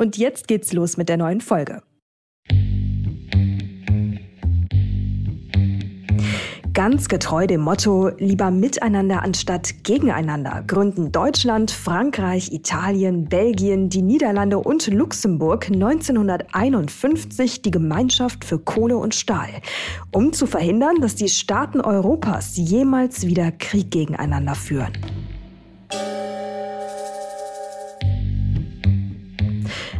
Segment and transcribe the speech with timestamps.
[0.00, 1.82] Und jetzt geht's los mit der neuen Folge.
[6.72, 14.60] Ganz getreu dem Motto lieber miteinander anstatt gegeneinander gründen Deutschland, Frankreich, Italien, Belgien, die Niederlande
[14.60, 19.48] und Luxemburg 1951 die Gemeinschaft für Kohle und Stahl,
[20.12, 24.92] um zu verhindern, dass die Staaten Europas jemals wieder Krieg gegeneinander führen.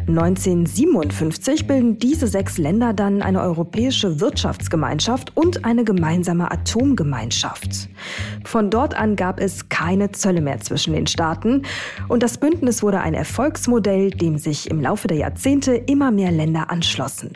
[0.09, 7.89] 1957 bilden diese sechs Länder dann eine europäische Wirtschaftsgemeinschaft und eine gemeinsame Atomgemeinschaft.
[8.45, 11.63] Von dort an gab es keine Zölle mehr zwischen den Staaten
[12.09, 16.71] und das Bündnis wurde ein Erfolgsmodell, dem sich im Laufe der Jahrzehnte immer mehr Länder
[16.71, 17.33] anschlossen.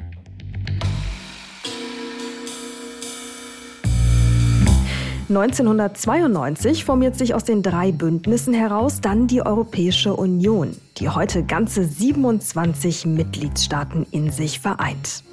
[5.37, 11.85] 1992 formiert sich aus den drei Bündnissen heraus dann die Europäische Union, die heute ganze
[11.85, 15.25] 27 Mitgliedstaaten in sich vereint.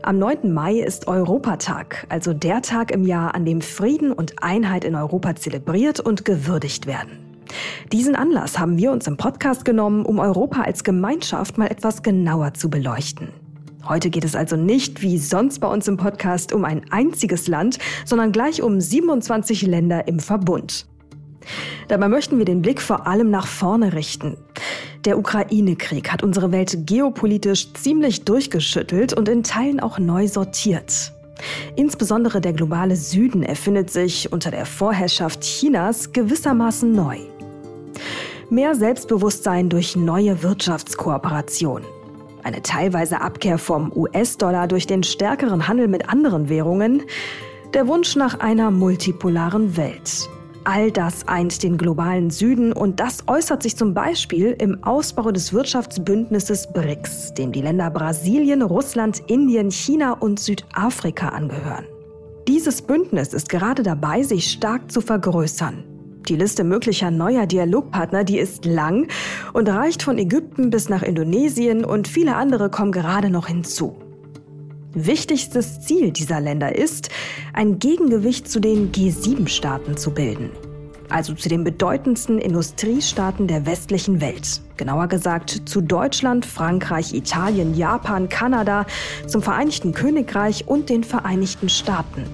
[0.00, 0.50] Am 9.
[0.50, 5.36] Mai ist Europatag, also der Tag im Jahr, an dem Frieden und Einheit in Europa
[5.36, 7.27] zelebriert und gewürdigt werden.
[7.92, 12.54] Diesen Anlass haben wir uns im Podcast genommen, um Europa als Gemeinschaft mal etwas genauer
[12.54, 13.28] zu beleuchten.
[13.88, 17.78] Heute geht es also nicht, wie sonst bei uns im Podcast, um ein einziges Land,
[18.04, 20.86] sondern gleich um 27 Länder im Verbund.
[21.88, 24.36] Dabei möchten wir den Blick vor allem nach vorne richten.
[25.06, 31.12] Der Ukraine-Krieg hat unsere Welt geopolitisch ziemlich durchgeschüttelt und in Teilen auch neu sortiert.
[31.76, 37.18] Insbesondere der globale Süden erfindet sich unter der Vorherrschaft Chinas gewissermaßen neu.
[38.50, 41.82] Mehr Selbstbewusstsein durch neue Wirtschaftskooperation.
[42.42, 47.02] Eine teilweise Abkehr vom US-Dollar durch den stärkeren Handel mit anderen Währungen.
[47.74, 50.30] Der Wunsch nach einer multipolaren Welt.
[50.64, 55.52] All das eint den globalen Süden und das äußert sich zum Beispiel im Ausbau des
[55.52, 61.86] Wirtschaftsbündnisses BRICS, dem die Länder Brasilien, Russland, Indien, China und Südafrika angehören.
[62.46, 65.84] Dieses Bündnis ist gerade dabei, sich stark zu vergrößern.
[66.28, 69.08] Die Liste möglicher neuer Dialogpartner, die ist lang
[69.54, 73.96] und reicht von Ägypten bis nach Indonesien und viele andere kommen gerade noch hinzu.
[74.92, 77.08] Wichtigstes Ziel dieser Länder ist,
[77.54, 80.50] ein Gegengewicht zu den G7-Staaten zu bilden.
[81.08, 84.60] Also zu den bedeutendsten Industriestaaten der westlichen Welt.
[84.76, 88.84] Genauer gesagt zu Deutschland, Frankreich, Italien, Japan, Kanada,
[89.26, 92.24] zum Vereinigten Königreich und den Vereinigten Staaten.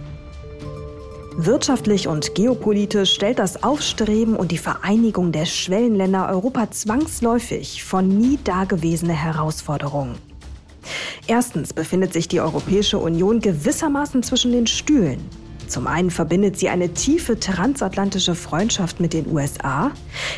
[1.37, 8.39] Wirtschaftlich und geopolitisch stellt das Aufstreben und die Vereinigung der Schwellenländer Europa zwangsläufig von nie
[8.45, 10.15] dagewesene Herausforderungen.
[11.27, 15.19] Erstens befindet sich die Europäische Union gewissermaßen zwischen den Stühlen.
[15.67, 19.91] Zum einen verbindet sie eine tiefe transatlantische Freundschaft mit den USA,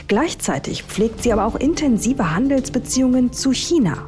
[0.08, 4.06] gleichzeitig pflegt sie aber auch intensive Handelsbeziehungen zu China.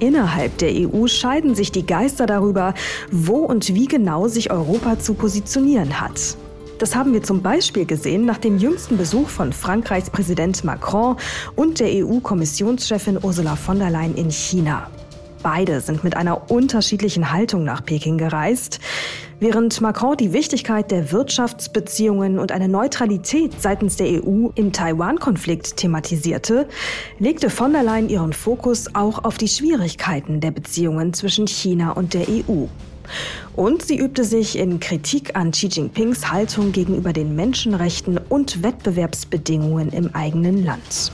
[0.00, 2.74] Innerhalb der EU scheiden sich die Geister darüber,
[3.10, 6.36] wo und wie genau sich Europa zu positionieren hat.
[6.78, 11.16] Das haben wir zum Beispiel gesehen nach dem jüngsten Besuch von Frankreichs Präsident Macron
[11.54, 14.90] und der EU-Kommissionschefin Ursula von der Leyen in China.
[15.42, 18.80] Beide sind mit einer unterschiedlichen Haltung nach Peking gereist.
[19.42, 26.68] Während Macron die Wichtigkeit der Wirtschaftsbeziehungen und eine Neutralität seitens der EU im Taiwan-Konflikt thematisierte,
[27.18, 32.12] legte von der Leyen ihren Fokus auch auf die Schwierigkeiten der Beziehungen zwischen China und
[32.12, 32.66] der EU.
[33.56, 39.88] Und sie übte sich in Kritik an Xi Jinpings Haltung gegenüber den Menschenrechten und Wettbewerbsbedingungen
[39.88, 41.12] im eigenen Land.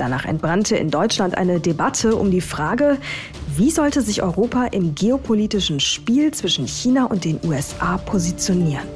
[0.00, 2.96] Danach entbrannte in Deutschland eine Debatte um die Frage,
[3.54, 8.88] wie sollte sich Europa im geopolitischen Spiel zwischen China und den USA positionieren?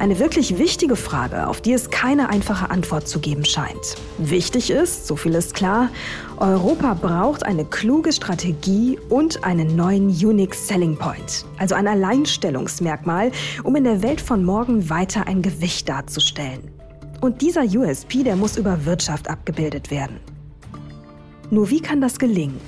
[0.00, 3.94] Eine wirklich wichtige Frage, auf die es keine einfache Antwort zu geben scheint.
[4.18, 5.90] Wichtig ist, so viel ist klar,
[6.38, 13.30] Europa braucht eine kluge Strategie und einen neuen Unique Selling Point, also ein Alleinstellungsmerkmal,
[13.62, 16.75] um in der Welt von morgen weiter ein Gewicht darzustellen.
[17.20, 20.20] Und dieser USP, der muss über Wirtschaft abgebildet werden.
[21.50, 22.60] Nur wie kann das gelingen?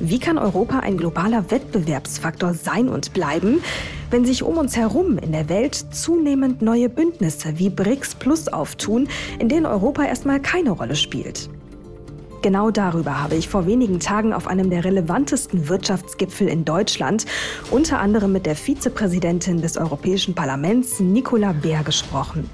[0.00, 3.62] Wie kann Europa ein globaler Wettbewerbsfaktor sein und bleiben,
[4.10, 9.08] wenn sich um uns herum in der Welt zunehmend neue Bündnisse wie BRICS Plus auftun,
[9.38, 11.48] in denen Europa erstmal keine Rolle spielt?
[12.42, 17.24] Genau darüber habe ich vor wenigen Tagen auf einem der relevantesten Wirtschaftsgipfel in Deutschland,
[17.70, 22.50] unter anderem mit der Vizepräsidentin des Europäischen Parlaments, Nicola Beer, gesprochen.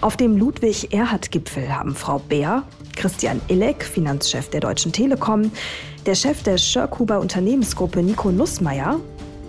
[0.00, 2.62] Auf dem Ludwig-Erhard-Gipfel haben Frau Beer,
[2.94, 5.50] Christian Illek, Finanzchef der Deutschen Telekom,
[6.06, 9.00] der Chef der Schörkuber Unternehmensgruppe Nico Nussmeier,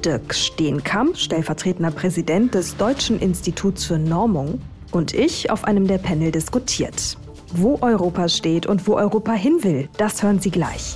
[0.03, 4.59] Dirk Steenkamp, stellvertretender Präsident des Deutschen Instituts für Normung,
[4.91, 7.15] und ich auf einem der Panel diskutiert.
[7.53, 10.95] Wo Europa steht und wo Europa hin will, das hören Sie gleich.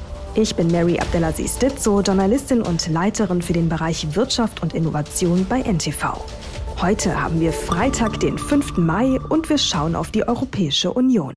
[0.33, 5.59] Ich bin Mary Abdelaziz Ditzo, Journalistin und Leiterin für den Bereich Wirtschaft und Innovation bei
[5.61, 6.23] NTV.
[6.81, 8.77] Heute haben wir Freitag, den 5.
[8.77, 11.33] Mai und wir schauen auf die Europäische Union.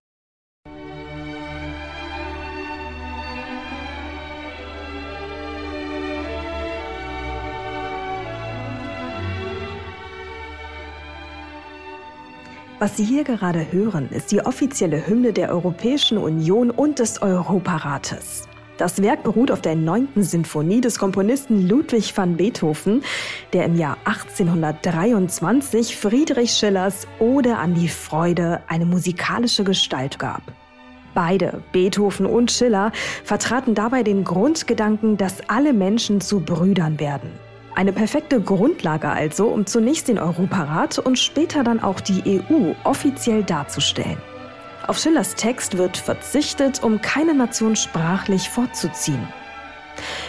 [12.78, 18.46] Was Sie hier gerade hören, ist die offizielle Hymne der Europäischen Union und des Europarates.
[18.76, 23.04] Das Werk beruht auf der neunten Sinfonie des Komponisten Ludwig van Beethoven,
[23.52, 30.42] der im Jahr 1823 Friedrich Schillers Ode an die Freude eine musikalische Gestalt gab.
[31.14, 32.90] Beide, Beethoven und Schiller,
[33.22, 37.30] vertraten dabei den Grundgedanken, dass alle Menschen zu Brüdern werden.
[37.76, 43.44] Eine perfekte Grundlage also, um zunächst den Europarat und später dann auch die EU offiziell
[43.44, 44.18] darzustellen.
[44.86, 49.26] Auf Schillers Text wird verzichtet, um keine Nation sprachlich vorzuziehen.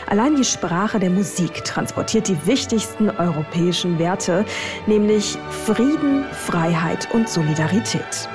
[0.07, 4.45] Allein die Sprache der Musik transportiert die wichtigsten europäischen Werte,
[4.85, 8.29] nämlich Frieden, Freiheit und Solidarität.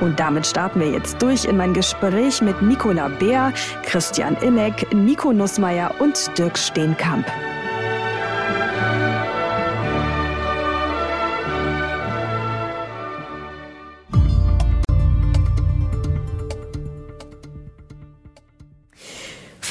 [0.00, 3.52] Und damit starten wir jetzt durch in mein Gespräch mit Nicola Beer,
[3.84, 7.26] Christian Inek, Nico Nussmeier und Dirk Steenkamp.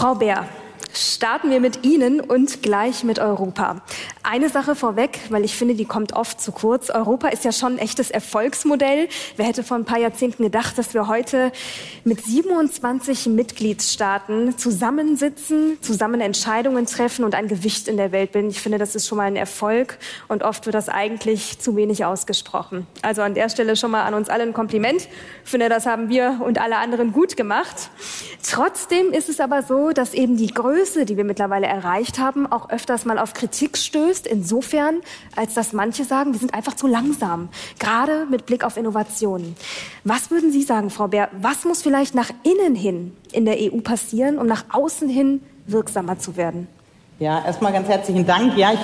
[0.03, 0.45] Frau Bär,
[0.93, 3.81] starten wir mit Ihnen und gleich mit Europa.
[4.25, 6.89] Eine Sache vorweg, weil ich finde, die kommt oft zu kurz.
[6.89, 9.09] Europa ist ja schon ein echtes Erfolgsmodell.
[9.35, 11.51] Wer hätte vor ein paar Jahrzehnten gedacht, dass wir heute
[12.05, 18.49] mit 27 Mitgliedstaaten zusammensitzen, zusammen Entscheidungen treffen und ein Gewicht in der Welt bilden?
[18.49, 19.97] Ich finde, das ist schon mal ein Erfolg
[20.29, 22.87] und oft wird das eigentlich zu wenig ausgesprochen.
[23.01, 25.09] Also an der Stelle schon mal an uns alle ein Kompliment.
[25.43, 27.89] Ich finde, das haben wir und alle anderen gut gemacht.
[28.41, 32.69] Trotzdem ist es aber so, dass eben die Größe, die wir mittlerweile erreicht haben, auch
[32.69, 35.01] öfters mal auf Kritik stößt ausgelöst, insofern,
[35.35, 37.49] als dass manche sagen, wir sind einfach zu langsam,
[37.79, 39.55] gerade mit Blick auf Innovationen.
[40.03, 43.79] Was würden Sie sagen, Frau Bär, was muss vielleicht nach innen hin in der EU
[43.81, 46.67] passieren, um nach außen hin wirksamer zu werden?
[47.19, 48.57] Ja, erstmal ganz herzlichen Dank.
[48.57, 48.79] Ja, ich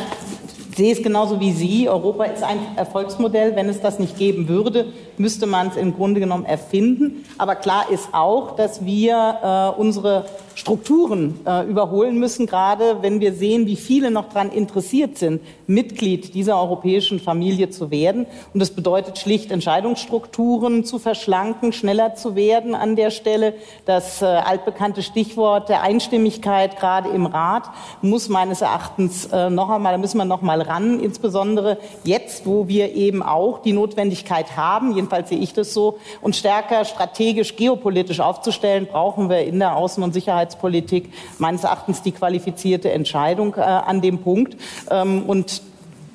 [0.78, 1.90] sehe es genauso wie Sie.
[1.90, 3.56] Europa ist ein Erfolgsmodell.
[3.56, 7.26] Wenn es das nicht geben würde, müsste man es im Grunde genommen erfinden.
[7.38, 10.26] Aber klar ist auch, dass wir äh, unsere
[10.60, 16.34] Strukturen äh, überholen müssen, gerade wenn wir sehen, wie viele noch daran interessiert sind, Mitglied
[16.34, 18.26] dieser europäischen Familie zu werden.
[18.54, 23.54] Und das bedeutet schlicht, Entscheidungsstrukturen zu verschlanken, schneller zu werden an der Stelle.
[23.86, 27.64] Das äh, altbekannte Stichwort der Einstimmigkeit gerade im Rat
[28.02, 32.68] muss meines Erachtens äh, noch einmal, da müssen wir noch mal ran, insbesondere jetzt, wo
[32.68, 38.20] wir eben auch die Notwendigkeit haben, jedenfalls sehe ich das so, uns stärker strategisch geopolitisch
[38.20, 43.62] aufzustellen, brauchen wir in der Außen- und Sicherheit Sicherheitspolitik meines Erachtens die qualifizierte Entscheidung äh,
[43.62, 44.58] an dem Punkt.
[44.90, 45.62] Ähm, und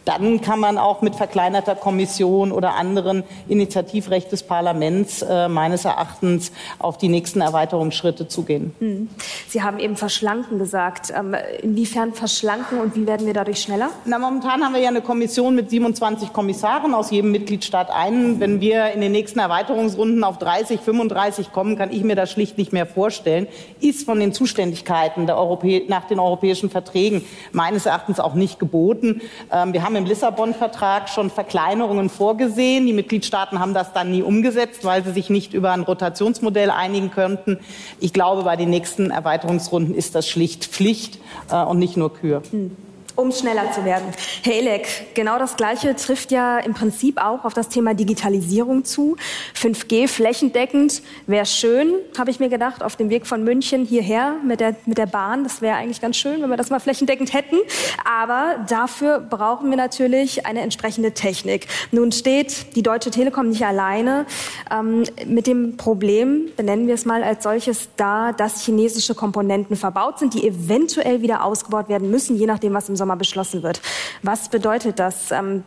[0.04, 6.52] dann kann man auch mit verkleinerter Kommission oder anderen Initiativrecht des Parlaments äh, meines Erachtens
[6.78, 8.75] auf die nächsten Erweiterungsschritte zugehen.
[8.78, 9.08] Hm.
[9.49, 11.12] Sie haben eben verschlanken gesagt.
[11.16, 13.90] Ähm, inwiefern verschlanken und wie werden wir dadurch schneller?
[14.04, 18.40] Na, momentan haben wir ja eine Kommission mit 27 Kommissaren aus jedem Mitgliedstaat einen.
[18.40, 22.58] Wenn wir in den nächsten Erweiterungsrunden auf 30, 35 kommen, kann ich mir das schlicht
[22.58, 23.46] nicht mehr vorstellen.
[23.80, 29.20] Ist von den Zuständigkeiten nach den europäischen Verträgen meines Erachtens auch nicht geboten.
[29.50, 32.86] Ähm, wir haben haben im Lissabon-Vertrag schon Verkleinerungen vorgesehen.
[32.86, 37.10] Die Mitgliedstaaten haben das dann nie umgesetzt, weil sie sich nicht über ein Rotationsmodell einigen
[37.10, 37.60] könnten.
[38.00, 41.18] Ich glaube, bei den nächsten Erweiterungsrunden ist das schlicht Pflicht
[41.50, 42.42] äh, und nicht nur Kür.
[42.50, 42.76] Hm.
[43.16, 44.06] Um schneller zu werden.
[44.42, 49.16] Herr Elek, genau das Gleiche trifft ja im Prinzip auch auf das Thema Digitalisierung zu.
[49.54, 54.61] 5G flächendeckend wäre schön, habe ich mir gedacht, auf dem Weg von München hierher mit
[54.61, 55.44] der, mit der Bahn.
[55.44, 57.56] Das wäre eigentlich ganz schön, wenn wir das mal flächendeckend hätten.
[58.04, 61.68] Aber dafür brauchen wir natürlich eine entsprechende Technik.
[61.92, 64.26] Nun steht die Deutsche Telekom nicht alleine
[64.71, 70.18] ähm, mit dem Problem, benennen wir es mal als solches, da, dass chinesische Komponenten verbaut
[70.18, 73.82] sind, die eventuell wieder ausgebaut werden müssen, je nachdem, was im Sommer beschlossen wird.
[74.23, 75.30] Was bedeutet das?
[75.30, 75.62] Ähm,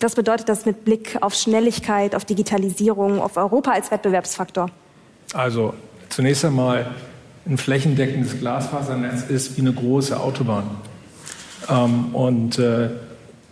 [0.00, 4.70] was bedeutet das mit Blick auf Schnelligkeit, auf Digitalisierung, auf Europa als Wettbewerbsfaktor?
[5.34, 5.74] Also
[6.08, 6.86] zunächst einmal
[7.46, 10.70] ein flächendeckendes Glasfasernetz ist wie eine große Autobahn.
[11.68, 12.88] Ähm, und äh,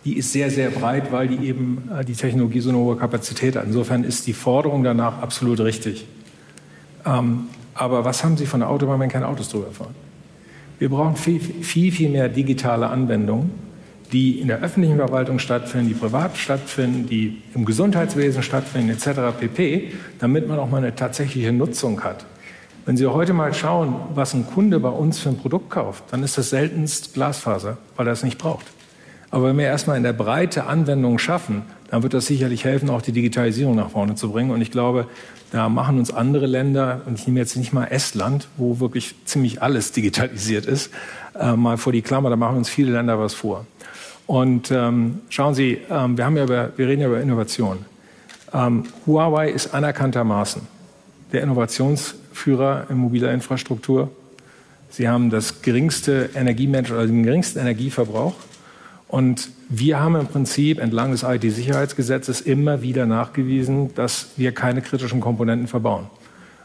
[0.05, 3.55] die ist sehr, sehr breit, weil die eben äh, die Technologie so eine hohe Kapazität
[3.55, 3.65] hat.
[3.65, 6.07] Insofern ist die Forderung danach absolut richtig.
[7.05, 9.93] Ähm, aber was haben Sie von der Autobahn, wenn keine Autos drüber fahren?
[10.79, 13.51] Wir brauchen viel, viel, viel mehr digitale Anwendungen,
[14.11, 19.37] die in der öffentlichen Verwaltung stattfinden, die privat stattfinden, die im Gesundheitswesen stattfinden, etc.
[19.39, 22.25] pp., damit man auch mal eine tatsächliche Nutzung hat.
[22.85, 26.21] Wenn Sie heute mal schauen, was ein Kunde bei uns für ein Produkt kauft, dann
[26.21, 28.65] ist das seltenst Glasfaser, weil er es nicht braucht.
[29.31, 31.63] Aber wenn wir erstmal in der Breite Anwendungen schaffen,
[31.93, 34.49] dann wird das sicherlich helfen, auch die Digitalisierung nach vorne zu bringen.
[34.49, 35.05] Und ich glaube,
[35.51, 39.61] da machen uns andere Länder, und ich nehme jetzt nicht mal Estland, wo wirklich ziemlich
[39.61, 40.89] alles digitalisiert ist,
[41.39, 43.67] äh, mal vor die Klammer, da machen uns viele Länder was vor.
[44.25, 47.85] Und ähm, schauen Sie, ähm, wir, haben ja über, wir reden ja über Innovation.
[48.55, 50.63] Ähm, Huawei ist anerkanntermaßen
[51.31, 54.09] der Innovationsführer in mobiler Infrastruktur.
[54.89, 58.33] Sie haben das geringste Energiemanagement, also den geringsten Energieverbrauch.
[59.13, 65.19] Und wir haben im Prinzip entlang des IT-Sicherheitsgesetzes immer wieder nachgewiesen, dass wir keine kritischen
[65.19, 66.07] Komponenten verbauen.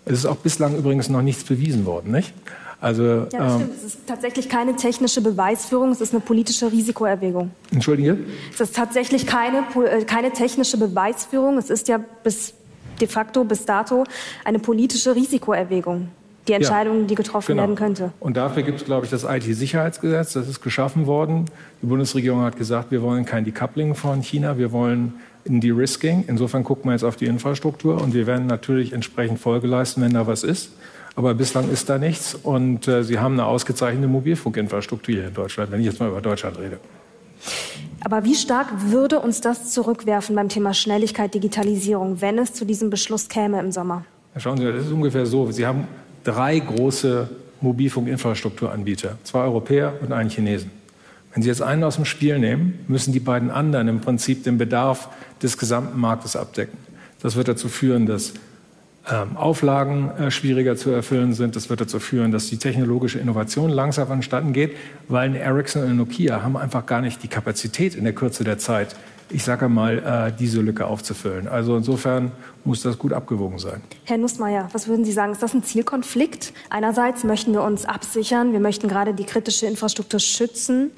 [0.07, 2.33] Es ist auch bislang übrigens noch nichts bewiesen worden, nicht?
[2.81, 3.77] Also, ja, das ähm, stimmt.
[3.77, 7.51] Es ist tatsächlich keine technische Beweisführung, es ist eine politische Risikoerwägung.
[7.71, 8.17] Entschuldige?
[8.55, 12.55] Es ist tatsächlich keine, äh, keine technische Beweisführung, es ist ja bis
[12.99, 14.05] de facto, bis dato,
[14.47, 16.09] eine politische Risikoerwägung
[16.49, 17.63] die Entscheidung, ja, die getroffen genau.
[17.63, 18.13] werden könnte.
[18.21, 20.33] Und dafür gibt es, glaube ich, das IT-Sicherheitsgesetz.
[20.33, 21.47] Das ist geschaffen worden.
[21.83, 25.15] Die Bundesregierung hat gesagt, wir wollen kein Decoupling von China, wir wollen
[25.49, 26.25] ein De-Risking.
[26.27, 30.13] Insofern gucken wir jetzt auf die Infrastruktur und wir werden natürlich entsprechend Folge leisten, wenn
[30.13, 30.73] da was ist.
[31.15, 35.73] Aber bislang ist da nichts und äh, Sie haben eine ausgezeichnete Mobilfunkinfrastruktur hier in Deutschland,
[35.73, 36.79] wenn ich jetzt mal über Deutschland rede.
[38.05, 42.91] Aber wie stark würde uns das zurückwerfen beim Thema Schnelligkeit, Digitalisierung, wenn es zu diesem
[42.91, 44.05] Beschluss käme im Sommer?
[44.37, 45.51] Schauen Sie, das ist ungefähr so.
[45.51, 45.89] Sie haben
[46.29, 47.29] drei große
[47.63, 50.71] Mobilfunkinfrastrukturanbieter, zwei Europäer und einen Chinesen.
[51.33, 54.59] Wenn Sie jetzt einen aus dem Spiel nehmen, müssen die beiden anderen im Prinzip den
[54.59, 55.09] Bedarf
[55.43, 56.77] des gesamten Marktes abdecken.
[57.23, 58.35] Das wird dazu führen, dass
[59.11, 61.57] ähm, Auflagen äh, schwieriger zu erfüllen sind.
[61.57, 64.77] Das wird dazu führen, dass die technologische Innovation langsam vonstatten geht,
[65.09, 68.45] weil eine Ericsson und eine Nokia haben einfach gar nicht die Kapazität in der Kürze
[68.45, 68.95] der Zeit,
[69.31, 71.49] ich sage mal, äh, diese Lücke aufzufüllen.
[71.49, 72.33] Also insofern
[72.65, 73.81] muss das gut abgewogen sein.
[74.05, 75.33] Herr Nussmeier, was würden Sie sagen?
[75.33, 76.53] Ist das ein Zielkonflikt?
[76.71, 80.91] Einerseits möchten wir uns absichern, wir möchten gerade die kritische Infrastruktur schützen,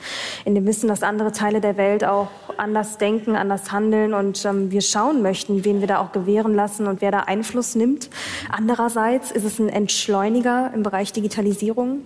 [0.44, 4.70] in dem Wissen, dass andere Teile der Welt auch anders denken, anders handeln und ähm,
[4.70, 8.10] wir schauen möchten, wen wir da auch gewähren lassen und wer da Einfluss nimmt.
[8.50, 12.00] Andererseits ist es ein Entschleuniger im Bereich Digitalisierung.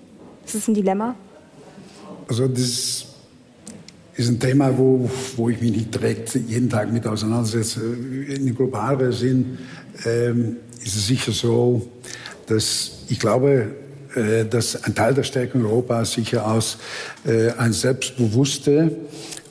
[0.45, 1.15] Ist es ein Dilemma?
[2.29, 3.14] Also das
[4.17, 7.81] ist ein Thema, wo, wo ich mich nicht direkt jeden Tag mit auseinandersetze.
[7.83, 9.59] In globaleren Sinn
[10.05, 11.89] ähm, ist es sicher so,
[12.47, 13.75] dass ich glaube,
[14.15, 16.79] äh, dass ein Teil der Stärke Europas sicher aus
[17.27, 18.93] äh, eine selbstbewusste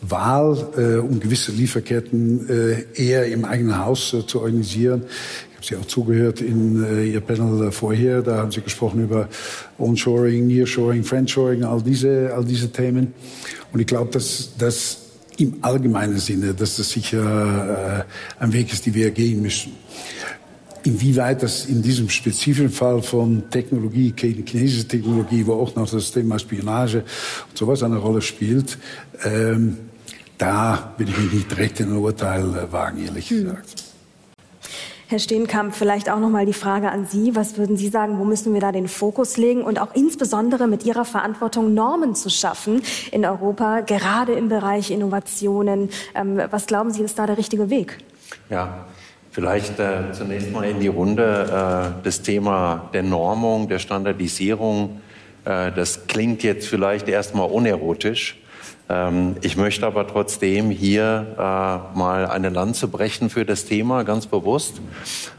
[0.02, 5.04] Wahl, äh, um gewisse Lieferketten äh, eher im eigenen Haus äh, zu organisieren.
[5.64, 8.22] Habe Sie auch zugehört in äh, Ihr Panel vorher.
[8.22, 9.30] Da haben Sie gesprochen über
[9.78, 13.14] Onshoring, Nearshoring, Friendshoring, all diese, all diese Themen.
[13.72, 14.98] Und ich glaube, dass das
[15.38, 18.06] im allgemeinen Sinne, dass das sicher
[18.40, 19.72] äh, ein Weg ist, den wir gehen müssen.
[20.84, 26.40] Inwieweit das in diesem spezifischen Fall von Technologie, chinesische Technologie, wo auch noch das Thema
[26.40, 27.06] Spionage
[27.50, 28.78] und sowas eine Rolle spielt,
[29.24, 29.78] ähm,
[30.38, 33.44] da will ich mich nicht direkt in ein Urteil wagen, ehrlich hm.
[33.44, 33.83] gesagt.
[35.14, 37.36] Herr Steenkamp, vielleicht auch noch mal die Frage an Sie.
[37.36, 40.88] Was würden Sie sagen, wo müssen wir da den Fokus legen und auch insbesondere mit
[40.88, 45.90] Ihrer Verantwortung Normen zu schaffen in Europa, gerade im Bereich Innovationen?
[46.16, 48.00] Ähm, was glauben Sie, ist da der richtige Weg?
[48.50, 48.88] Ja,
[49.30, 55.00] Vielleicht äh, zunächst mal in die Runde äh, das Thema der Normung, der Standardisierung.
[55.46, 58.43] Äh, das klingt jetzt vielleicht erstmal unerotisch.
[58.90, 64.28] Ähm, ich möchte aber trotzdem hier äh, mal eine Lanze brechen für das Thema, ganz
[64.28, 64.82] bewusst,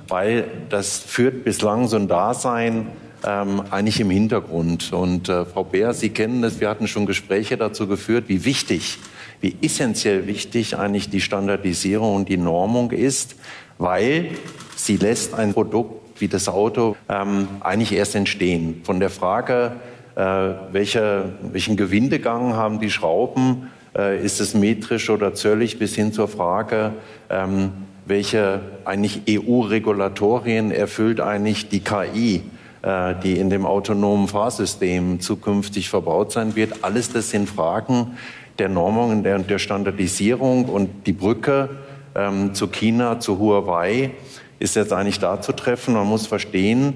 [0.09, 2.87] weil das führt bislang so ein Dasein,
[3.27, 4.93] ähm, eigentlich im Hintergrund.
[4.93, 8.99] Und äh, Frau Beer, Sie kennen es, wir hatten schon Gespräche dazu geführt, wie wichtig,
[9.41, 13.37] wie essentiell wichtig eigentlich die Standardisierung und die Normung ist,
[13.79, 14.31] weil
[14.77, 18.83] sie lässt ein Produkt wie das Auto ähm, eigentlich erst entstehen.
[18.85, 19.73] Von der Frage,
[20.17, 26.29] welche, welchen Gewindegang haben die Schrauben, äh, ist es metrisch oder zöllig, bis hin zur
[26.29, 26.93] Frage,
[27.31, 27.73] ähm,
[28.07, 32.43] welche eigentlich EU-Regulatorien erfüllt eigentlich die KI,
[32.83, 36.83] äh, die in dem autonomen Fahrsystem zukünftig verbaut sein wird.
[36.83, 38.19] Alles das sind Fragen
[38.59, 41.71] der Normung und der, der Standardisierung und die Brücke
[42.15, 44.11] ähm, zu China, zu Huawei
[44.59, 45.95] ist jetzt eigentlich da zu treffen.
[45.95, 46.95] Man muss verstehen,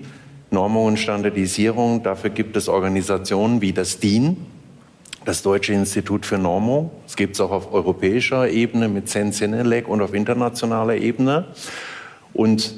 [0.51, 4.37] Normung und Standardisierung, dafür gibt es Organisationen wie das DIN,
[5.25, 6.91] das Deutsche Institut für Normung.
[7.07, 11.47] Es gibt es auch auf europäischer Ebene mit Sensenelec und auf internationaler Ebene.
[12.33, 12.75] Und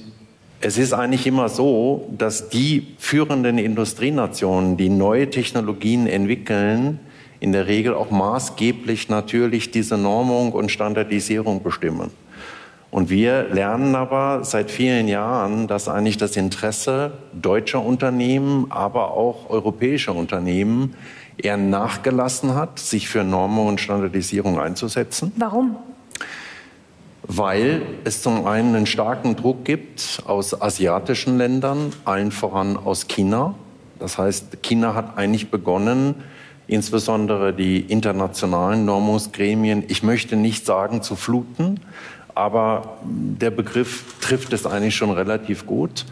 [0.61, 6.99] es ist eigentlich immer so, dass die führenden Industrienationen, die neue Technologien entwickeln,
[7.39, 12.11] in der Regel auch maßgeblich natürlich diese Normung und Standardisierung bestimmen.
[12.91, 19.49] Und wir lernen aber seit vielen Jahren, dass eigentlich das Interesse deutscher Unternehmen, aber auch
[19.49, 20.95] europäischer Unternehmen
[21.39, 25.33] eher nachgelassen hat, sich für Normung und Standardisierung einzusetzen.
[25.37, 25.77] Warum?
[27.23, 33.55] Weil es zum einen einen starken Druck gibt aus asiatischen Ländern, allen voran aus China.
[34.01, 36.17] Das heißt, China hat eigentlich begonnen,
[36.67, 41.81] insbesondere die internationalen Normungsgremien, ich möchte nicht sagen zu fluten,
[42.35, 46.05] aber der Begriff trifft es eigentlich schon relativ gut.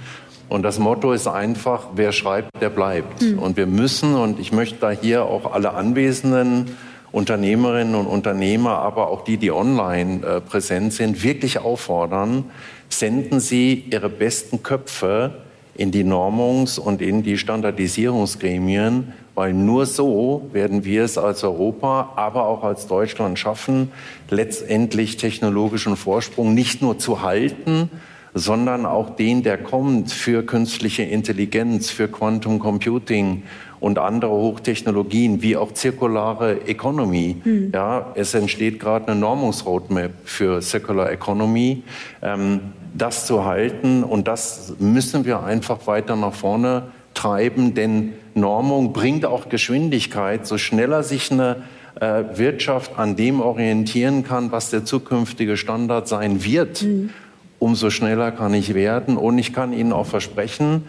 [0.48, 3.20] Und das Motto ist einfach, wer schreibt, der bleibt.
[3.20, 3.38] Mhm.
[3.38, 6.76] Und wir müssen, und ich möchte da hier auch alle anwesenden
[7.12, 12.44] Unternehmerinnen und Unternehmer, aber auch die, die online äh, präsent sind, wirklich auffordern,
[12.88, 15.32] senden Sie Ihre besten Köpfe
[15.78, 22.12] in die Normungs- und in die Standardisierungsgremien, weil nur so werden wir es als Europa,
[22.16, 23.92] aber auch als Deutschland schaffen,
[24.28, 27.90] letztendlich technologischen Vorsprung nicht nur zu halten,
[28.34, 33.44] sondern auch den, der kommt für künstliche Intelligenz, für Quantum Computing
[33.78, 37.36] und andere Hochtechnologien, wie auch zirkulare Economy.
[37.44, 37.70] Mhm.
[37.72, 41.84] Ja, es entsteht gerade eine Normungsroadmap für Circular Economy.
[42.20, 42.60] Ähm,
[42.94, 49.24] das zu halten und das müssen wir einfach weiter nach vorne treiben, denn Normung bringt
[49.24, 50.46] auch Geschwindigkeit.
[50.46, 51.64] So schneller sich eine
[52.00, 57.10] äh, Wirtschaft an dem orientieren kann, was der zukünftige Standard sein wird, mhm.
[57.58, 59.16] umso schneller kann ich werden.
[59.16, 60.84] Und ich kann Ihnen auch versprechen,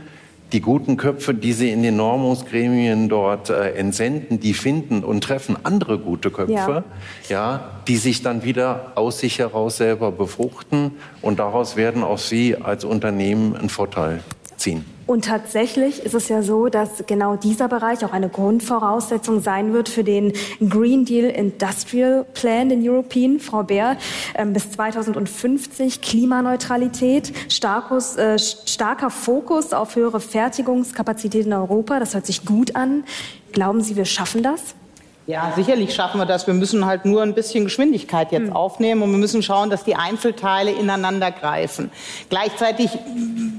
[0.52, 5.58] die guten Köpfe, die Sie in den Normungsgremien dort äh, entsenden, die finden und treffen
[5.64, 6.84] andere gute Köpfe,
[7.28, 7.30] ja.
[7.30, 7.70] ja.
[7.88, 12.84] die sich dann wieder aus sich heraus selber befruchten und daraus werden auch Sie als
[12.84, 14.22] Unternehmen einen Vorteil
[14.60, 14.86] ziehen.
[15.08, 19.90] Und tatsächlich ist es ja so, dass genau dieser Bereich auch eine Grundvoraussetzung sein wird
[19.90, 23.98] für den Green Deal Industrial Plan, den European, Frau Bär,
[24.36, 32.00] ähm, bis 2050 Klimaneutralität, starkes, äh, starker Fokus auf höhere Fertigungskapazitäten in Europa.
[32.00, 33.04] Das hört sich gut an.
[33.52, 34.76] Glauben Sie, wir schaffen das?
[35.30, 36.48] Ja, sicherlich schaffen wir das.
[36.48, 38.56] Wir müssen halt nur ein bisschen Geschwindigkeit jetzt hm.
[38.56, 41.92] aufnehmen und wir müssen schauen, dass die Einzelteile ineinander greifen.
[42.30, 42.90] Gleichzeitig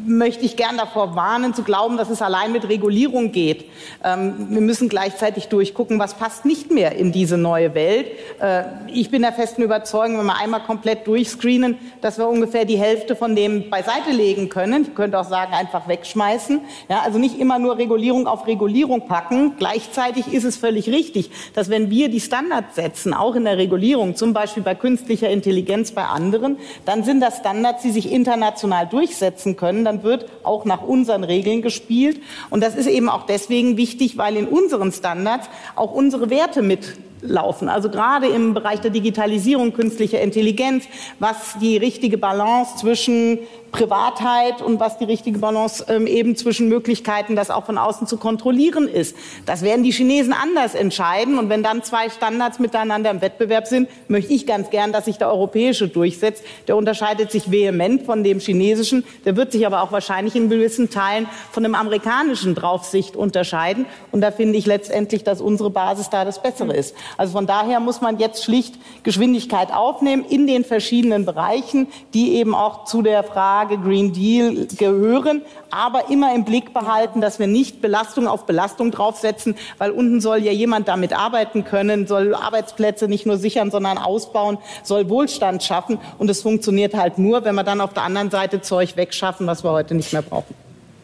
[0.04, 3.66] möchte ich gern davor warnen, zu glauben, dass es allein mit Regulierung geht.
[4.02, 8.08] Ähm, wir müssen gleichzeitig durchgucken, was passt nicht mehr in diese neue Welt.
[8.40, 12.78] Äh, ich bin der festen Überzeugung, wenn wir einmal komplett durchscreenen, dass wir ungefähr die
[12.78, 14.82] Hälfte von dem beiseite legen können.
[14.82, 16.62] Ich könnte auch sagen, einfach wegschmeißen.
[16.88, 19.54] Ja, also nicht immer nur Regulierung auf Regulierung packen.
[19.56, 24.16] Gleichzeitig ist es völlig richtig, dass wenn wir die Standards setzen, auch in der Regulierung,
[24.16, 29.56] zum Beispiel bei künstlicher Intelligenz bei anderen, dann sind das Standards, die sich international durchsetzen
[29.56, 29.84] können.
[29.84, 32.22] Dann wird auch nach unseren Regeln gespielt.
[32.48, 36.94] Und das ist eben auch deswegen wichtig, weil in unseren Standards auch unsere Werte mit
[37.22, 37.68] laufen.
[37.68, 40.84] Also gerade im Bereich der Digitalisierung, künstlicher Intelligenz,
[41.18, 43.38] was die richtige Balance zwischen
[43.72, 48.16] Privatheit und was die richtige Balance ähm, eben zwischen Möglichkeiten, das auch von außen zu
[48.16, 49.16] kontrollieren ist.
[49.46, 51.38] Das werden die Chinesen anders entscheiden.
[51.38, 55.18] Und wenn dann zwei Standards miteinander im Wettbewerb sind, möchte ich ganz gern, dass sich
[55.18, 56.42] der europäische durchsetzt.
[56.68, 59.04] Der unterscheidet sich vehement von dem chinesischen.
[59.24, 63.86] Der wird sich aber auch wahrscheinlich in gewissen Teilen von dem amerikanischen Draufsicht unterscheiden.
[64.10, 66.94] Und da finde ich letztendlich, dass unsere Basis da das Bessere ist.
[67.16, 72.54] Also von daher muss man jetzt schlicht Geschwindigkeit aufnehmen in den verschiedenen Bereichen, die eben
[72.54, 77.80] auch zu der Frage Green Deal gehören, aber immer im Blick behalten, dass wir nicht
[77.80, 83.26] Belastung auf Belastung draufsetzen, weil unten soll ja jemand damit arbeiten können, soll Arbeitsplätze nicht
[83.26, 85.98] nur sichern, sondern ausbauen, soll Wohlstand schaffen.
[86.18, 89.64] Und es funktioniert halt nur, wenn wir dann auf der anderen Seite Zeug wegschaffen, was
[89.64, 90.54] wir heute nicht mehr brauchen.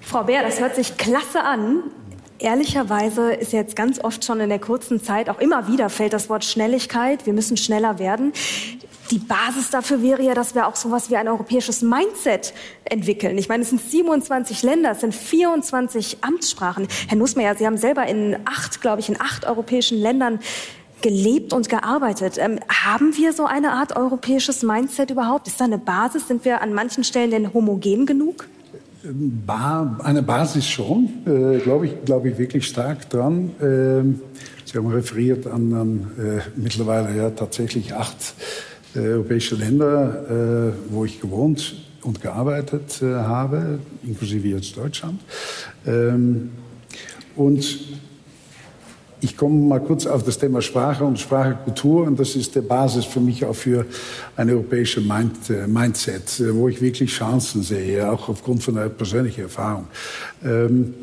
[0.01, 1.83] Frau Bär, das hört sich klasse an.
[2.38, 6.29] Ehrlicherweise ist jetzt ganz oft schon in der kurzen Zeit, auch immer wieder fällt das
[6.29, 7.25] Wort Schnelligkeit.
[7.25, 8.33] Wir müssen schneller werden.
[9.11, 12.53] Die Basis dafür wäre ja, dass wir auch sowas wie ein europäisches Mindset
[12.85, 13.38] entwickeln.
[13.38, 16.88] Ich meine, es sind 27 Länder, es sind 24 Amtssprachen.
[17.09, 20.40] Herr Nussmeier, Sie haben selber in acht, glaube ich, in acht europäischen Ländern
[21.03, 22.37] gelebt und gearbeitet.
[22.37, 25.46] Ähm, haben wir so eine Art europäisches Mindset überhaupt?
[25.46, 26.27] Ist da eine Basis?
[26.27, 28.46] Sind wir an manchen Stellen denn homogen genug?
[30.03, 33.51] Eine Basis schon, äh, glaube ich, glaube ich wirklich stark dran.
[33.61, 34.21] Ähm,
[34.64, 38.35] Sie haben referiert an, an äh, mittlerweile ja tatsächlich acht
[38.95, 45.21] äh, europäische Länder, äh, wo ich gewohnt und gearbeitet äh, habe, inklusive jetzt Deutschland.
[45.87, 46.51] Ähm,
[47.37, 47.64] und
[49.27, 53.05] ich komme mal kurz auf das Thema Sprache und Sprachkultur und das ist die Basis
[53.05, 53.85] für mich auch für
[54.37, 58.89] ein europäisches Mind, äh, Mindset, äh, wo ich wirklich Chancen sehe, auch aufgrund von einer
[58.89, 59.89] persönlichen Erfahrung.
[60.45, 60.95] Ähm,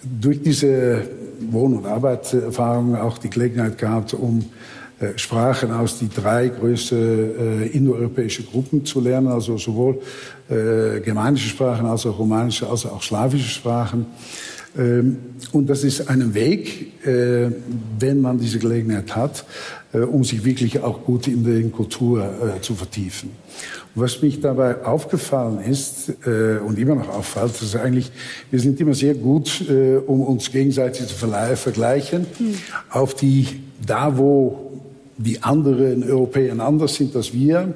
[0.00, 1.02] durch diese
[1.50, 4.44] Wohn- und Arbeitserfahrung auch die Gelegenheit gehabt, um
[5.00, 10.00] äh, Sprachen aus die drei größten äh, indoeuropäischen Gruppen zu lernen, also sowohl
[10.48, 14.06] äh, germanische Sprachen als auch romanische, als auch slawische Sprachen.
[14.78, 15.16] Ähm,
[15.52, 17.50] und das ist ein Weg, äh,
[17.98, 19.44] wenn man diese Gelegenheit hat,
[19.92, 23.30] äh, um sich wirklich auch gut in der Kultur äh, zu vertiefen.
[23.94, 28.10] Was mich dabei aufgefallen ist und immer noch auffällt, ist eigentlich,
[28.50, 29.62] wir sind immer sehr gut,
[30.06, 32.54] um uns gegenseitig zu vergleichen, mhm.
[32.88, 33.46] auf die,
[33.86, 34.80] da wo
[35.18, 37.74] die anderen Europäer anders sind als wir,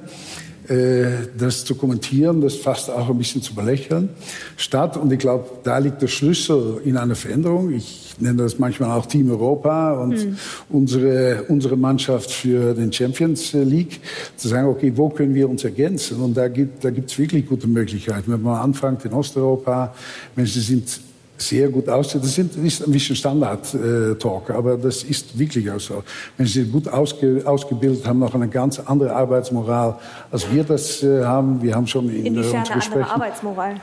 [1.38, 4.08] das zu kommentieren, das fast auch ein bisschen zu belächeln,
[4.56, 7.72] statt, und ich glaube, da liegt der Schlüssel in einer Veränderung.
[7.72, 10.36] Ich nenne das manchmal auch Team Europa und mhm.
[10.70, 14.00] unsere, unsere Mannschaft für den Champions League,
[14.36, 16.20] zu sagen, okay, wo können wir uns ergänzen?
[16.20, 18.32] Und da gibt da gibt's wirklich gute Möglichkeiten.
[18.32, 19.94] Wenn man anfängt in Osteuropa,
[20.34, 21.00] Menschen sind
[21.38, 22.22] sehr gut aussieht.
[22.22, 26.02] Das ist ein bisschen Standard-Talk, aber das ist wirklich auch so.
[26.36, 29.96] Wenn Sie gut ausge, ausgebildet haben, noch eine ganz andere Arbeitsmoral,
[30.30, 31.62] als wir das äh, haben.
[31.62, 33.74] Wir haben schon in Inwiefern eine andere Arbeitsmoral?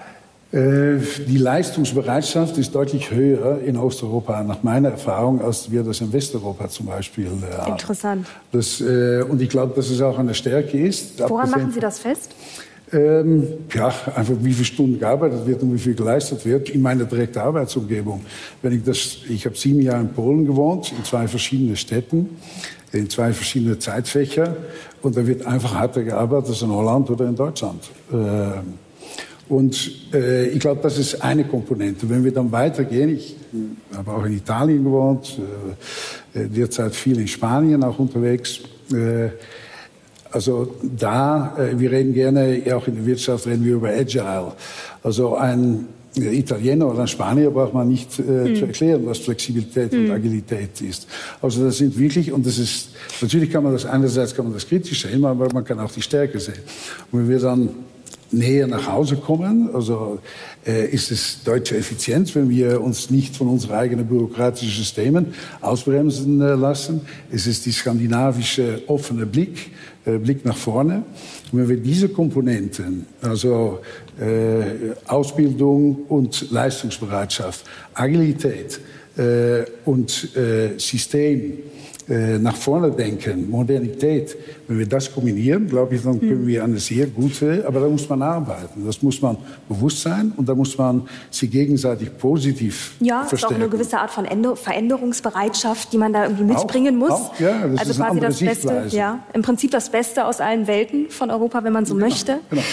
[0.52, 6.14] Äh, die Leistungsbereitschaft ist deutlich höher in Osteuropa, nach meiner Erfahrung, als wir das in
[6.14, 7.72] Westeuropa zum Beispiel äh, haben.
[7.72, 8.28] Interessant.
[8.52, 11.20] Das, und ich glaube, dass es auch eine Stärke ist.
[11.28, 12.32] Woran machen Sie das fest?
[12.94, 17.06] Ähm, ja, einfach wie viele Stunden gearbeitet wird und wie viel geleistet wird in meiner
[17.06, 18.22] direkten Arbeitsumgebung.
[18.62, 22.30] Wenn ich das, ich habe sieben Jahre in Polen gewohnt, in zwei verschiedenen Städten,
[22.92, 24.56] in zwei verschiedene Zeitfächer
[25.02, 27.90] und da wird einfach härter gearbeitet als in Holland oder in Deutschland.
[28.12, 28.78] Ähm,
[29.50, 32.08] und äh, ich glaube, das ist eine Komponente.
[32.08, 33.36] Wenn wir dann weitergehen, ich
[33.96, 35.40] habe auch in Italien gewohnt,
[36.34, 38.60] äh derzeit viel in Spanien auch unterwegs.
[38.92, 39.30] Äh,
[40.34, 44.54] also da, äh, wir reden gerne, auch in der Wirtschaft reden wir über Agile.
[45.04, 48.56] Also ein Italiener oder ein Spanier braucht man nicht äh, mhm.
[48.56, 50.06] zu erklären, was Flexibilität mhm.
[50.06, 51.08] und Agilität ist.
[51.42, 52.90] Also das sind wirklich, und das ist,
[53.22, 56.02] natürlich kann man das, einerseits kann man das kritisch sehen, aber man kann auch die
[56.02, 56.60] Stärke sehen.
[57.12, 57.70] Und wenn wir dann
[58.34, 59.70] näher nach Hause kommen.
[59.74, 60.20] Also
[60.66, 66.42] äh, ist es deutsche Effizienz, wenn wir uns nicht von unseren eigenen bürokratischen Systemen ausbremsen
[66.42, 67.02] äh, lassen.
[67.32, 69.72] Es ist die skandinavische offene Blick,
[70.06, 71.04] äh, Blick nach vorne.
[71.52, 73.80] Und wenn wir diese Komponenten, also
[74.20, 78.80] äh, Ausbildung und Leistungsbereitschaft, Agilität
[79.18, 81.60] äh, und äh, System,
[82.08, 84.36] nach vorne denken, Modernität,
[84.68, 86.48] wenn wir das kombinieren, glaube ich, dann können hm.
[86.48, 88.86] wir eine sehr gute, aber da muss man arbeiten.
[88.86, 89.38] Das muss man
[89.70, 93.32] bewusst sein und da muss man sich gegenseitig positiv ja, verstärken.
[93.32, 97.20] Ja, ist auch eine gewisse Art von Veränderungsbereitschaft, die man da irgendwie mitbringen auch, muss.
[97.20, 100.68] Auch, ja, das also ist quasi das Beste, ja, im Prinzip das Beste aus allen
[100.68, 102.40] Welten von Europa, wenn man so genau, möchte.
[102.50, 102.64] Genau.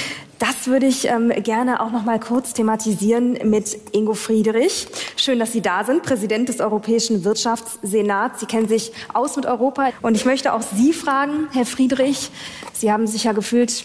[0.40, 4.87] Das würde ich ähm, gerne auch noch mal kurz thematisieren mit Ingo Friedrich.
[5.16, 8.40] Schön, dass Sie da sind, Präsident des Europäischen Wirtschaftssenats.
[8.40, 9.90] Sie kennen sich aus mit Europa.
[10.00, 12.31] Und ich möchte auch Sie fragen, Herr Friedrich,
[12.72, 13.85] Sie haben sich ja gefühlt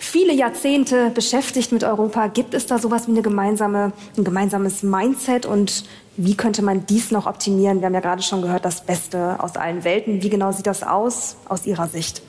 [0.00, 2.26] viele Jahrzehnte beschäftigt mit Europa.
[2.26, 5.84] Gibt es da sowas wie eine gemeinsame, ein gemeinsames Mindset und
[6.16, 7.78] wie könnte man dies noch optimieren?
[7.78, 10.20] Wir haben ja gerade schon gehört, das Beste aus allen Welten.
[10.20, 12.22] Wie genau sieht das aus aus Ihrer Sicht?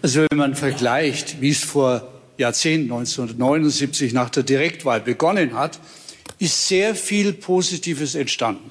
[0.00, 5.80] Also wenn man vergleicht, wie es vor Jahrzehnt 1979 nach der Direktwahl begonnen hat,
[6.38, 8.70] ist sehr viel Positives entstanden.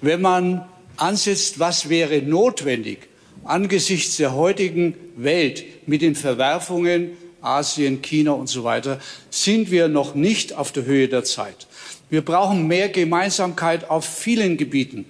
[0.00, 0.64] Wenn man
[0.96, 3.08] ansetzt, was wäre notwendig
[3.44, 10.14] angesichts der heutigen Welt mit den Verwerfungen Asien, China und so weiter, sind wir noch
[10.14, 11.66] nicht auf der Höhe der Zeit.
[12.08, 15.06] Wir brauchen mehr Gemeinsamkeit auf vielen Gebieten.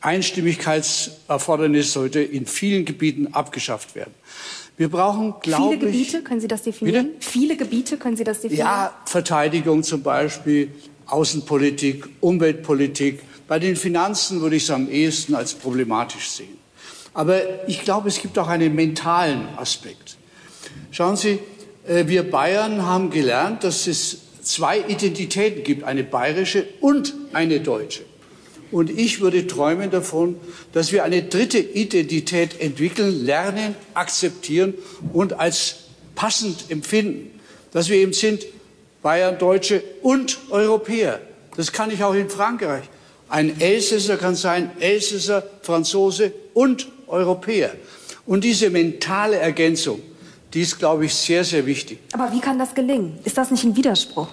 [0.00, 4.14] Einstimmigkeitserfordernis sollte in vielen Gebieten abgeschafft werden.
[4.80, 5.80] Wir brauchen, glaube ich.
[5.80, 7.08] Viele Gebiete, können Sie das definieren?
[7.08, 7.16] Bitte?
[7.20, 8.66] Viele Gebiete, können Sie das definieren?
[8.66, 10.70] Ja, Verteidigung zum Beispiel,
[11.04, 13.20] Außenpolitik, Umweltpolitik.
[13.46, 16.56] Bei den Finanzen würde ich es am ehesten als problematisch sehen.
[17.12, 20.16] Aber ich glaube, es gibt auch einen mentalen Aspekt.
[20.92, 21.40] Schauen Sie,
[21.86, 28.04] äh, wir Bayern haben gelernt, dass es zwei Identitäten gibt, eine bayerische und eine deutsche.
[28.72, 30.36] Und ich würde träumen davon,
[30.72, 34.74] dass wir eine dritte Identität entwickeln, lernen, akzeptieren
[35.12, 35.76] und als
[36.14, 37.40] passend empfinden.
[37.72, 38.44] Dass wir eben sind
[39.02, 41.20] Bayern, Deutsche und Europäer.
[41.56, 42.84] Das kann ich auch in Frankreich.
[43.28, 47.74] Ein Elsässer kann sein Elsässer, Franzose und Europäer.
[48.26, 50.00] Und diese mentale Ergänzung,
[50.52, 51.98] die ist, glaube ich, sehr, sehr wichtig.
[52.12, 53.18] Aber wie kann das gelingen?
[53.24, 54.28] Ist das nicht ein Widerspruch?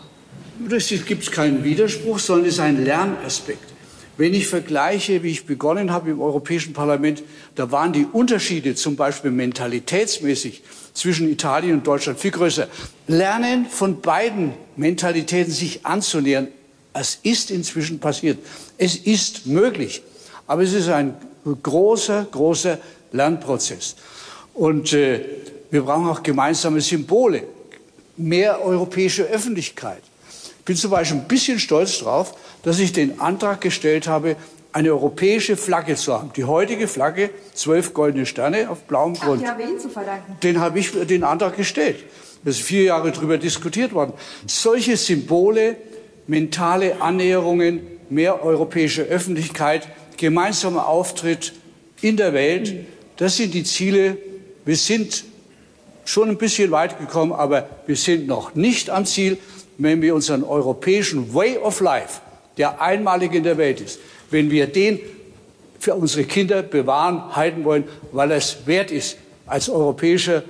[0.70, 3.77] Es gibt keinen Widerspruch, sondern es ist ein Lernaspekt.
[4.18, 7.24] Wenn ich vergleiche, wie ich begonnen habe im Europäischen Parlament,
[7.56, 12.68] da waren die Unterschiede zum Beispiel mentalitätsmäßig zwischen Italien und Deutschland viel größer.
[13.08, 16.48] Lernen von beiden Mentalitäten sich anzunähern,
[16.94, 18.40] es ist inzwischen passiert.
[18.80, 20.02] Es ist möglich.
[20.48, 21.16] Aber es ist ein
[21.62, 22.80] großer, großer
[23.12, 23.96] Lernprozess.
[24.56, 25.24] Und äh,
[25.70, 27.44] wir brauchen auch gemeinsame Symbole,
[28.16, 30.02] mehr europäische Öffentlichkeit.
[30.68, 34.36] Ich bin zum Beispiel ein bisschen stolz darauf, dass ich den Antrag gestellt habe,
[34.74, 36.34] eine europäische Flagge zu haben.
[36.36, 39.44] Die heutige Flagge, zwölf goldene Sterne auf blauem Grund.
[39.46, 40.36] Ach, ja, wen zu verdanken?
[40.44, 42.04] Den habe ich den Antrag gestellt.
[42.44, 44.12] Es ist vier Jahre darüber diskutiert worden.
[44.46, 45.78] Solche Symbole,
[46.28, 51.54] mentale Annäherungen, mehr europäische Öffentlichkeit, gemeinsamer Auftritt
[52.02, 52.76] in der Welt,
[53.16, 54.18] das sind die Ziele.
[54.66, 55.24] Wir sind
[56.04, 59.38] schon ein bisschen weit gekommen, aber wir sind noch nicht am Ziel,
[59.78, 62.22] wenn wir unseren europäischen Way of Life
[62.58, 64.00] der einmalig in der Welt ist,
[64.32, 65.00] wenn wir den
[65.80, 70.44] für unsere Kinder bewahren, halten wollen, weil es wert ist, als europäischer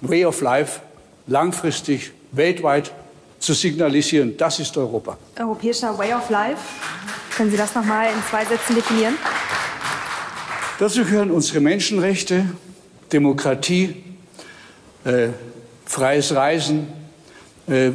[0.00, 0.80] Way of Life
[1.26, 2.92] langfristig weltweit
[3.38, 5.18] zu signalisieren, das ist Europa.
[5.38, 6.62] Europäischer Way of Life.
[7.36, 9.14] Können Sie das noch mal in zwei Sätzen definieren?
[10.78, 12.46] Dazu gehören unsere Menschenrechte,
[13.12, 14.02] Demokratie,
[15.04, 15.28] äh,
[15.84, 16.88] freies Reisen,
[17.68, 17.90] äh,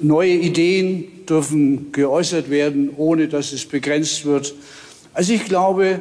[0.00, 4.54] neue Ideen, dürfen geäußert werden, ohne dass es begrenzt wird.
[5.14, 6.00] Also ich glaube,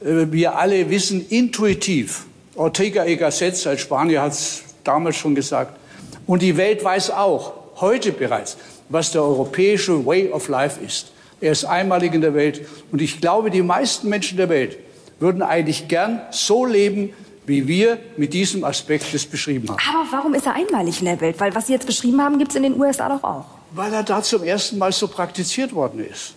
[0.00, 5.78] äh, wir alle wissen intuitiv, Ortega y Gasset als Spanier hat es damals schon gesagt,
[6.26, 8.56] und die Welt weiß auch, heute bereits,
[8.88, 11.12] was der europäische Way of Life ist.
[11.40, 12.66] Er ist einmalig in der Welt.
[12.92, 14.76] Und ich glaube, die meisten Menschen der Welt
[15.18, 17.10] würden eigentlich gern so leben,
[17.50, 19.78] wie wir mit diesem Aspekt das beschrieben haben.
[19.90, 21.38] Aber warum ist er einmalig in der Welt?
[21.40, 23.44] Weil was Sie jetzt beschrieben haben, gibt es in den USA doch auch.
[23.72, 26.34] Weil er da zum ersten Mal so praktiziert worden ist.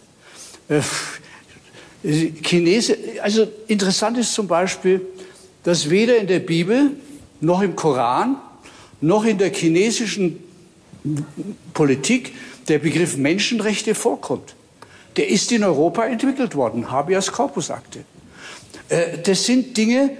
[0.67, 0.81] Äh,
[2.41, 5.01] Chinese, also interessant ist zum Beispiel,
[5.63, 6.91] dass weder in der Bibel
[7.39, 8.37] noch im Koran
[8.99, 10.43] noch in der chinesischen
[11.73, 12.33] Politik
[12.67, 14.55] der Begriff Menschenrechte vorkommt.
[15.15, 18.03] Der ist in Europa entwickelt worden, Habeas Corpus Akte.
[18.89, 20.17] Äh, das sind Dinge,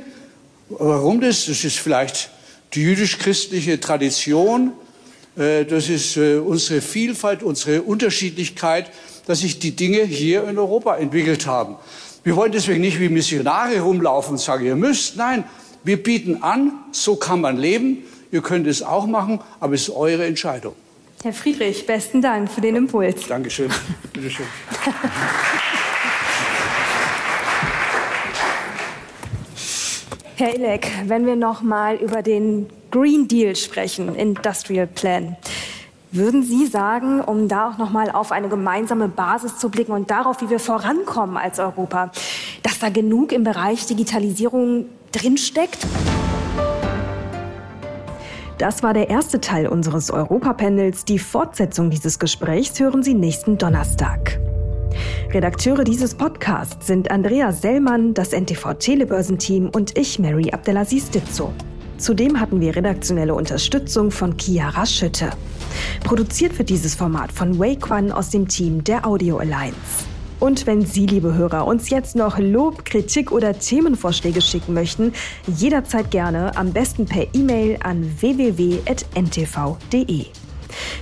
[0.69, 1.45] warum das?
[1.45, 2.29] Das ist vielleicht
[2.73, 4.73] die jüdisch-christliche Tradition,
[5.37, 8.91] äh, das ist äh, unsere Vielfalt, unsere Unterschiedlichkeit,
[9.25, 11.75] dass sich die Dinge hier in Europa entwickelt haben.
[12.23, 15.17] Wir wollen deswegen nicht wie Missionare rumlaufen und sagen, ihr müsst.
[15.17, 15.43] Nein,
[15.83, 18.03] wir bieten an, so kann man leben.
[18.31, 20.73] Ihr könnt es auch machen, aber es ist eure Entscheidung.
[21.21, 23.27] Herr Friedrich, besten Dank für den Impuls.
[23.27, 23.69] Dankeschön.
[24.11, 24.45] Bitteschön.
[30.35, 35.37] Herr Ilek, wenn wir noch mal über den Green Deal sprechen, Industrial Plan.
[36.11, 40.09] Würden Sie sagen, um da auch noch mal auf eine gemeinsame Basis zu blicken und
[40.09, 42.11] darauf, wie wir vorankommen als Europa,
[42.63, 45.85] dass da genug im Bereich Digitalisierung drinsteckt?
[48.57, 51.05] Das war der erste Teil unseres Europapanels.
[51.05, 54.39] Die Fortsetzung dieses Gesprächs hören Sie nächsten Donnerstag.
[55.33, 61.51] Redakteure dieses Podcasts sind Andrea Sellmann, das NTV Telebörsenteam und ich, Mary Abdelaziz Ditzo.
[61.97, 65.29] Zudem hatten wir redaktionelle Unterstützung von Chiara Schütte.
[66.03, 70.05] Produziert wird dieses Format von One aus dem Team der Audio Alliance.
[70.39, 75.13] Und wenn Sie, liebe Hörer, uns jetzt noch Lob, Kritik oder Themenvorschläge schicken möchten,
[75.47, 78.83] jederzeit gerne, am besten per E-Mail an www.ntv.de.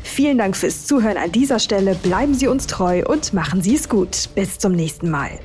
[0.03, 3.89] Vielen Dank fürs Zuhören an dieser Stelle, bleiben Sie uns treu und machen Sie es
[3.89, 4.29] gut.
[4.35, 5.39] Bis zum nächsten Mal.